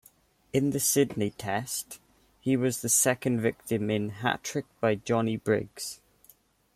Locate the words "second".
2.89-3.39